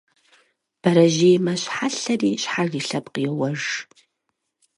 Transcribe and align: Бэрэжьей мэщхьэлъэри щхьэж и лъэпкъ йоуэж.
Бэрэжьей 0.81 1.37
мэщхьэлъэри 1.45 2.31
щхьэж 2.41 2.71
и 2.79 2.81
лъэпкъ 2.87 3.19
йоуэж. 3.23 3.61